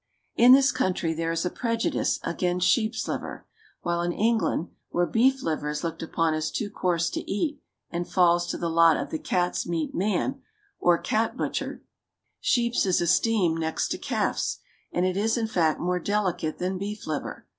In 0.35 0.53
this 0.53 0.71
country 0.71 1.13
there 1.13 1.31
is 1.31 1.45
a 1.45 1.51
prejudice 1.51 2.19
against 2.23 2.67
sheep's 2.67 3.07
liver; 3.07 3.45
while 3.81 4.01
in 4.01 4.11
England, 4.11 4.69
where 4.89 5.05
beef 5.05 5.43
liver 5.43 5.69
is 5.69 5.83
looked 5.83 6.01
upon 6.01 6.33
as 6.33 6.49
too 6.49 6.71
coarse 6.71 7.07
to 7.11 7.31
eat 7.31 7.61
(and 7.91 8.09
falls 8.09 8.47
to 8.47 8.57
the 8.57 8.67
lot 8.67 8.97
of 8.97 9.11
the 9.11 9.19
"cats 9.19 9.67
meat 9.67 9.93
man," 9.93 10.41
or 10.79 10.97
cat 10.97 11.37
butcher), 11.37 11.83
sheep's 12.39 12.83
is 12.87 12.99
esteemed 12.99 13.59
next 13.59 13.89
to 13.89 13.99
calf's, 13.99 14.57
and 14.91 15.05
it 15.05 15.15
is, 15.17 15.37
in 15.37 15.45
fact, 15.45 15.79
more 15.79 15.99
delicate 15.99 16.57
than 16.57 16.79
beef 16.79 17.05
liver. 17.05 17.45